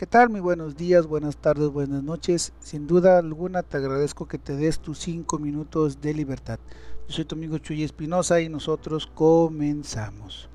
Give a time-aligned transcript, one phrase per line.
[0.00, 0.30] ¿Qué tal?
[0.30, 2.54] Muy buenos días, buenas tardes, buenas noches.
[2.60, 6.58] Sin duda alguna te agradezco que te des tus 5 minutos de libertad.
[7.06, 10.48] Yo soy tu amigo Chuy Espinosa y nosotros comenzamos.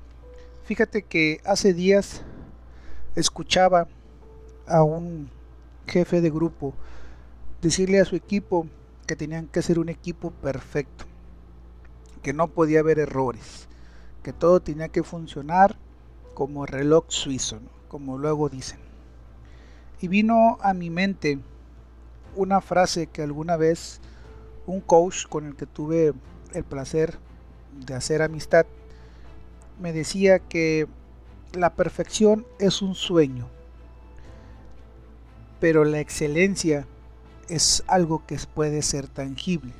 [0.64, 2.22] Fíjate que hace días
[3.14, 3.86] escuchaba
[4.66, 5.30] a un
[5.86, 6.74] jefe de grupo
[7.62, 8.66] decirle a su equipo
[9.06, 11.04] que tenían que ser un equipo perfecto,
[12.20, 13.68] que no podía haber errores,
[14.24, 15.78] que todo tenía que funcionar
[16.34, 18.85] como reloj suizo, como luego dicen.
[20.00, 21.38] Y vino a mi mente
[22.34, 24.00] una frase que alguna vez
[24.66, 26.12] un coach con el que tuve
[26.52, 27.18] el placer
[27.86, 28.66] de hacer amistad
[29.80, 30.86] me decía que
[31.52, 33.46] la perfección es un sueño,
[35.60, 36.86] pero la excelencia
[37.48, 39.72] es algo que puede ser tangible.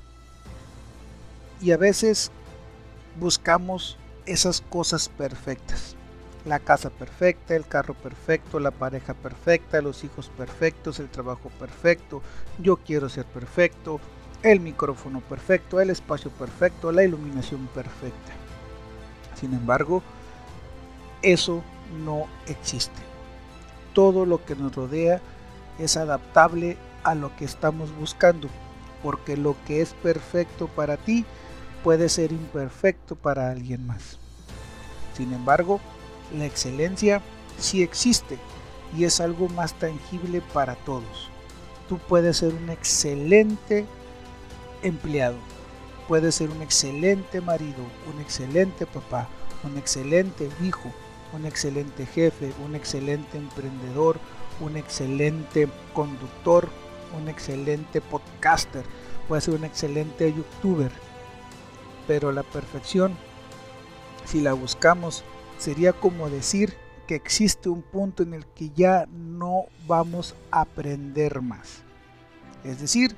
[1.60, 2.30] Y a veces
[3.18, 5.96] buscamos esas cosas perfectas
[6.46, 12.22] la casa perfecta, el carro perfecto, la pareja perfecta, los hijos perfectos, el trabajo perfecto,
[12.58, 14.00] yo quiero ser perfecto,
[14.42, 18.32] el micrófono perfecto, el espacio perfecto, la iluminación perfecta.
[19.34, 20.02] Sin embargo,
[21.22, 21.64] eso
[22.04, 23.02] no existe.
[23.92, 25.20] Todo lo que nos rodea
[25.80, 28.48] es adaptable a lo que estamos buscando,
[29.02, 31.24] porque lo que es perfecto para ti
[31.82, 34.20] puede ser imperfecto para alguien más.
[35.16, 35.80] Sin embargo,
[36.32, 37.22] la excelencia
[37.58, 38.38] sí existe
[38.96, 41.30] y es algo más tangible para todos.
[41.88, 43.86] Tú puedes ser un excelente
[44.82, 45.36] empleado,
[46.08, 49.28] puedes ser un excelente marido, un excelente papá,
[49.64, 50.92] un excelente hijo,
[51.32, 54.18] un excelente jefe, un excelente emprendedor,
[54.60, 56.68] un excelente conductor,
[57.16, 58.84] un excelente podcaster,
[59.28, 60.90] puedes ser un excelente youtuber.
[62.06, 63.16] Pero la perfección,
[64.24, 65.24] si la buscamos,
[65.58, 66.74] sería como decir
[67.06, 71.82] que existe un punto en el que ya no vamos a aprender más.
[72.64, 73.14] Es decir,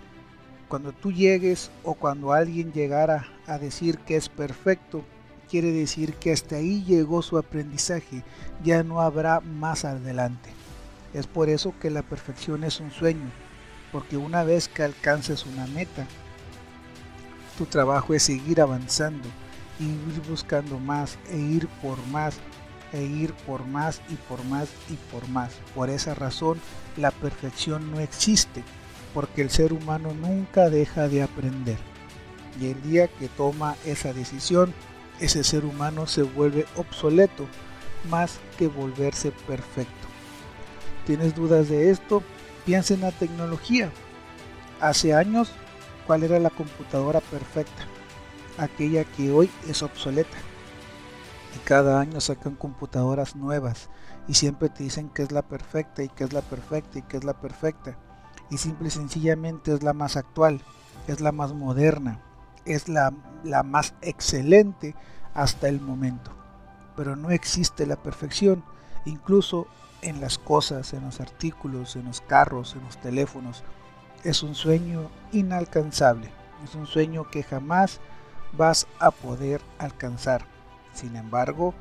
[0.69, 5.03] cuando tú llegues o cuando alguien llegara a decir que es perfecto,
[5.48, 8.22] quiere decir que hasta ahí llegó su aprendizaje,
[8.62, 10.50] ya no habrá más adelante.
[11.15, 13.31] Es por eso que la perfección es un sueño,
[13.91, 16.06] porque una vez que alcances una meta,
[17.56, 19.28] tu trabajo es seguir avanzando
[19.81, 22.39] ir buscando más e ir por más
[22.93, 25.53] e ir por más y por más y por más.
[25.75, 26.61] Por esa razón
[26.97, 28.65] la perfección no existe,
[29.15, 31.78] porque el ser humano nunca deja de aprender.
[32.61, 34.72] Y el día que toma esa decisión,
[35.21, 37.47] ese ser humano se vuelve obsoleto
[38.09, 39.93] más que volverse perfecto.
[41.06, 42.22] ¿Tienes dudas de esto?
[42.65, 43.91] Piensa en la tecnología.
[44.81, 45.50] Hace años,
[46.06, 47.97] ¿cuál era la computadora perfecta?
[48.59, 50.37] Aquella que hoy es obsoleta.
[51.57, 53.89] Y cada año sacan computadoras nuevas
[54.27, 57.17] y siempre te dicen que es la perfecta y que es la perfecta y que
[57.17, 57.97] es la perfecta.
[58.51, 60.61] Y simple y sencillamente es la más actual,
[61.07, 62.21] es la más moderna,
[62.65, 63.13] es la,
[63.45, 64.95] la más excelente
[65.35, 66.31] hasta el momento.
[66.97, 68.65] Pero no existe la perfección,
[69.05, 69.67] incluso
[70.03, 73.65] en las cosas, en los artículos, en los carros, en los teléfonos.
[74.25, 76.31] Es un sueño inalcanzable,
[76.65, 78.01] es un sueño que jamás
[78.53, 80.44] vas a poder alcanzar.
[80.92, 81.75] Sin embargo,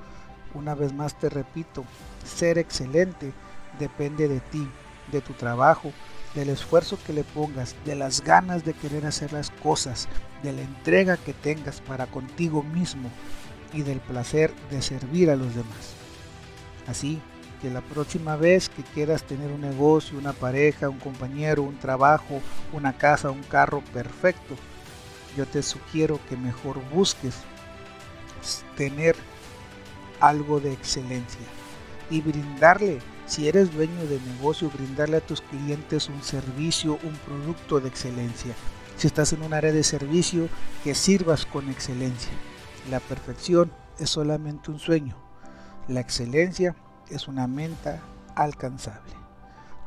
[0.54, 1.84] una vez más te repito,
[2.26, 3.34] ser excelente
[3.80, 4.68] depende de ti,
[5.12, 5.92] de tu trabajo,
[6.36, 10.08] del esfuerzo que le pongas, de las ganas de querer hacer las cosas,
[10.44, 13.10] de la entrega que tengas para contigo mismo
[13.74, 15.94] y del placer de servir a los demás.
[16.88, 17.22] Así
[17.62, 22.40] que la próxima vez que quieras tener un negocio, una pareja, un compañero, un trabajo,
[22.72, 24.56] una casa, un carro perfecto,
[25.36, 27.36] yo te sugiero que mejor busques
[28.76, 29.16] tener
[30.20, 31.42] algo de excelencia
[32.10, 37.80] y brindarle, si eres dueño de negocio, brindarle a tus clientes un servicio, un producto
[37.80, 38.54] de excelencia.
[38.96, 40.48] Si estás en un área de servicio,
[40.84, 42.32] que sirvas con excelencia.
[42.90, 45.16] La perfección es solamente un sueño.
[45.88, 46.76] La excelencia
[47.10, 48.02] es una meta
[48.36, 49.14] alcanzable.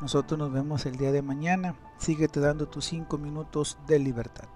[0.01, 1.75] Nosotros nos vemos el día de mañana.
[1.98, 4.48] Síguete dando tus 5 minutos de libertad.